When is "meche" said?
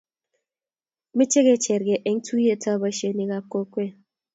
1.15-1.39